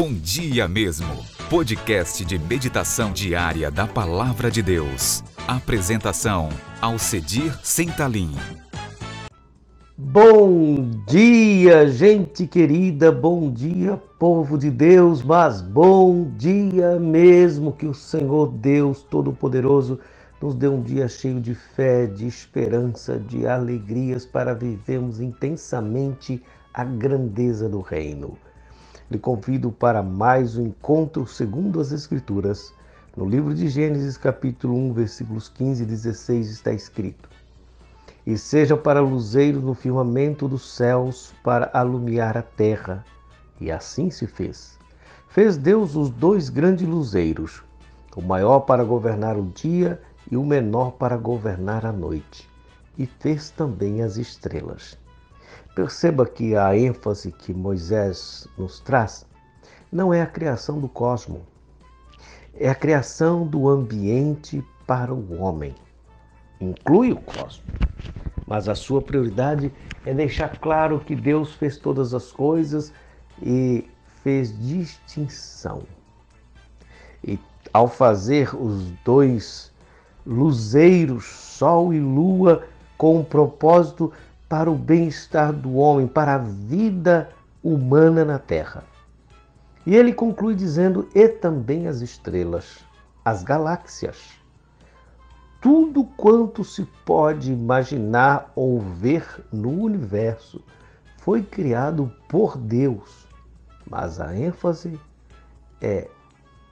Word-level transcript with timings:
Bom 0.00 0.14
Dia 0.14 0.68
Mesmo, 0.68 1.12
podcast 1.50 2.24
de 2.24 2.38
meditação 2.38 3.12
diária 3.12 3.68
da 3.68 3.84
Palavra 3.84 4.48
de 4.48 4.62
Deus. 4.62 5.24
Apresentação, 5.48 6.50
Alcedir 6.80 7.52
Sentalim. 7.64 8.30
Bom 9.96 10.88
dia, 11.04 11.88
gente 11.88 12.46
querida, 12.46 13.10
bom 13.10 13.50
dia, 13.50 14.00
povo 14.20 14.56
de 14.56 14.70
Deus, 14.70 15.20
mas 15.20 15.60
bom 15.60 16.30
dia 16.36 16.96
mesmo 17.00 17.72
que 17.72 17.86
o 17.86 17.92
Senhor 17.92 18.52
Deus 18.52 19.02
Todo-Poderoso 19.02 19.98
nos 20.40 20.54
dê 20.54 20.68
um 20.68 20.80
dia 20.80 21.08
cheio 21.08 21.40
de 21.40 21.56
fé, 21.56 22.06
de 22.06 22.24
esperança, 22.24 23.18
de 23.18 23.48
alegrias 23.48 24.24
para 24.24 24.54
vivermos 24.54 25.20
intensamente 25.20 26.40
a 26.72 26.84
grandeza 26.84 27.68
do 27.68 27.80
Reino. 27.80 28.38
Lhe 29.10 29.18
convido 29.18 29.72
para 29.72 30.02
mais 30.02 30.58
um 30.58 30.66
encontro 30.66 31.26
segundo 31.26 31.80
as 31.80 31.92
Escrituras. 31.92 32.74
No 33.16 33.24
livro 33.24 33.54
de 33.54 33.66
Gênesis, 33.66 34.18
capítulo 34.18 34.76
1, 34.76 34.92
versículos 34.92 35.48
15 35.48 35.82
e 35.82 35.86
16, 35.86 36.50
está 36.50 36.72
escrito: 36.72 37.26
E 38.26 38.36
seja 38.36 38.76
para 38.76 39.00
luzeiro 39.00 39.62
no 39.62 39.72
firmamento 39.72 40.46
dos 40.46 40.74
céus, 40.74 41.32
para 41.42 41.70
alumiar 41.72 42.36
a 42.36 42.42
terra. 42.42 43.02
E 43.58 43.70
assim 43.70 44.10
se 44.10 44.26
fez. 44.26 44.78
Fez 45.30 45.56
Deus 45.56 45.96
os 45.96 46.10
dois 46.10 46.50
grandes 46.50 46.86
luzeiros, 46.86 47.62
o 48.14 48.20
maior 48.20 48.60
para 48.60 48.84
governar 48.84 49.38
o 49.38 49.50
dia 49.54 49.98
e 50.30 50.36
o 50.36 50.44
menor 50.44 50.92
para 50.92 51.16
governar 51.16 51.86
a 51.86 51.92
noite. 51.92 52.46
E 52.98 53.06
fez 53.06 53.48
também 53.48 54.02
as 54.02 54.18
estrelas. 54.18 54.98
Perceba 55.78 56.26
que 56.26 56.56
a 56.56 56.76
ênfase 56.76 57.30
que 57.30 57.54
Moisés 57.54 58.48
nos 58.58 58.80
traz 58.80 59.24
não 59.92 60.12
é 60.12 60.20
a 60.20 60.26
criação 60.26 60.80
do 60.80 60.88
cosmos, 60.88 61.40
é 62.58 62.68
a 62.68 62.74
criação 62.74 63.46
do 63.46 63.68
ambiente 63.68 64.60
para 64.88 65.14
o 65.14 65.40
homem. 65.40 65.76
Inclui 66.60 67.12
o 67.12 67.20
cosmos, 67.20 67.62
mas 68.44 68.68
a 68.68 68.74
sua 68.74 69.00
prioridade 69.00 69.72
é 70.04 70.12
deixar 70.12 70.58
claro 70.58 70.98
que 70.98 71.14
Deus 71.14 71.54
fez 71.54 71.76
todas 71.76 72.12
as 72.12 72.32
coisas 72.32 72.92
e 73.40 73.88
fez 74.24 74.58
distinção. 74.58 75.84
E 77.22 77.38
ao 77.72 77.86
fazer 77.86 78.52
os 78.52 78.90
dois 79.04 79.72
luzeiros, 80.26 81.24
sol 81.24 81.94
e 81.94 82.00
lua, 82.00 82.66
com 82.96 83.20
o 83.20 83.24
propósito 83.24 84.12
para 84.48 84.70
o 84.70 84.74
bem-estar 84.74 85.52
do 85.52 85.74
homem, 85.76 86.06
para 86.06 86.36
a 86.36 86.38
vida 86.38 87.30
humana 87.62 88.24
na 88.24 88.38
terra. 88.38 88.84
E 89.84 89.94
ele 89.94 90.12
conclui 90.12 90.54
dizendo: 90.54 91.08
e 91.14 91.28
também 91.28 91.86
as 91.86 92.00
estrelas, 92.00 92.78
as 93.24 93.42
galáxias. 93.42 94.38
Tudo 95.60 96.04
quanto 96.16 96.62
se 96.64 96.84
pode 97.04 97.52
imaginar 97.52 98.52
ou 98.54 98.80
ver 98.80 99.44
no 99.52 99.70
universo 99.70 100.62
foi 101.16 101.42
criado 101.42 102.12
por 102.28 102.56
Deus, 102.56 103.26
mas 103.90 104.20
a 104.20 104.36
ênfase 104.36 104.98
é 105.80 106.08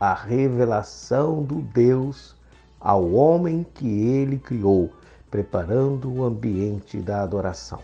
a 0.00 0.14
revelação 0.14 1.42
do 1.42 1.56
Deus 1.56 2.34
ao 2.80 3.12
homem 3.12 3.66
que 3.74 3.86
ele 3.86 4.38
criou 4.38 4.90
preparando 5.30 6.12
o 6.12 6.24
ambiente 6.24 6.98
da 6.98 7.22
adoração. 7.22 7.80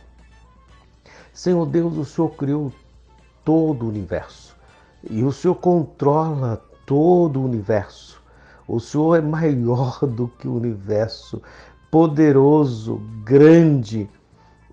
Senhor 1.33 1.67
Deus, 1.67 1.97
o 1.97 2.05
Senhor 2.05 2.31
criou 2.31 2.73
todo 3.45 3.85
o 3.85 3.89
universo 3.89 4.57
e 5.09 5.23
o 5.23 5.31
Senhor 5.31 5.55
controla 5.55 6.61
todo 6.85 7.41
o 7.41 7.45
universo. 7.45 8.23
O 8.67 8.81
Senhor 8.81 9.17
é 9.17 9.21
maior 9.21 10.01
do 10.07 10.27
que 10.27 10.49
o 10.49 10.57
universo, 10.57 11.41
poderoso, 11.91 13.01
grande, 13.23 14.09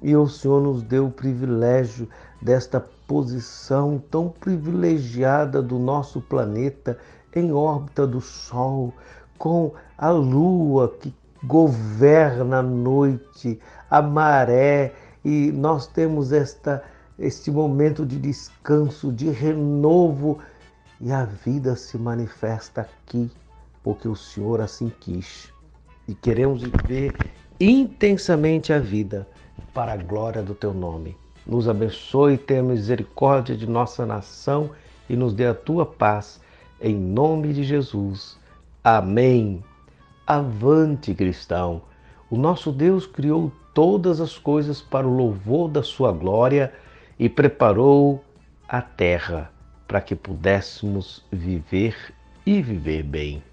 e 0.01 0.15
o 0.15 0.27
Senhor 0.27 0.61
nos 0.61 0.81
deu 0.81 1.07
o 1.07 1.11
privilégio 1.11 2.09
desta 2.41 2.79
posição 3.07 4.01
tão 4.09 4.29
privilegiada 4.29 5.61
do 5.61 5.77
nosso 5.77 6.19
planeta 6.19 6.97
em 7.35 7.53
órbita 7.53 8.05
do 8.07 8.19
Sol, 8.19 8.93
com 9.37 9.73
a 9.97 10.09
Lua 10.09 10.89
que 10.99 11.13
governa 11.43 12.59
a 12.59 12.63
noite, 12.63 13.59
a 13.89 14.01
maré, 14.01 14.93
e 15.23 15.51
nós 15.51 15.87
temos 15.87 16.31
esta, 16.31 16.83
este 17.17 17.51
momento 17.51 18.05
de 18.05 18.17
descanso, 18.17 19.11
de 19.11 19.29
renovo, 19.29 20.39
e 20.99 21.11
a 21.11 21.25
vida 21.25 21.75
se 21.75 21.97
manifesta 21.97 22.81
aqui, 22.81 23.29
porque 23.83 24.07
o 24.07 24.15
Senhor 24.15 24.61
assim 24.61 24.91
quis. 24.99 25.51
E 26.07 26.13
queremos 26.13 26.63
viver 26.63 27.13
intensamente 27.59 28.71
a 28.71 28.79
vida 28.79 29.27
para 29.73 29.93
a 29.93 29.97
glória 29.97 30.41
do 30.41 30.53
teu 30.53 30.73
nome. 30.73 31.17
Nos 31.45 31.67
abençoe, 31.67 32.37
tenha 32.37 32.63
misericórdia 32.63 33.55
de 33.55 33.67
nossa 33.67 34.05
nação 34.05 34.71
e 35.09 35.15
nos 35.15 35.33
dê 35.33 35.45
a 35.45 35.53
tua 35.53 35.85
paz. 35.85 36.39
Em 36.81 36.95
nome 36.95 37.53
de 37.53 37.63
Jesus. 37.63 38.37
Amém. 38.83 39.63
Avante, 40.25 41.13
cristão! 41.13 41.81
O 42.29 42.37
nosso 42.37 42.71
Deus 42.71 43.05
criou 43.05 43.51
todas 43.73 44.21
as 44.21 44.37
coisas 44.37 44.81
para 44.81 45.05
o 45.05 45.13
louvor 45.13 45.67
da 45.67 45.83
sua 45.83 46.13
glória 46.13 46.73
e 47.19 47.27
preparou 47.27 48.23
a 48.67 48.81
terra 48.81 49.51
para 49.85 49.99
que 49.99 50.15
pudéssemos 50.15 51.25
viver 51.29 51.95
e 52.45 52.61
viver 52.61 53.03
bem. 53.03 53.43